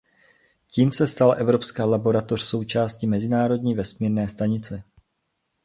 Tím 0.67 0.91
se 0.91 1.07
stala 1.07 1.33
evropská 1.33 1.85
laboratoř 1.85 2.41
součástí 2.41 3.07
Mezinárodní 3.07 3.75
vesmírné 3.75 4.29
stanice. 4.29 4.83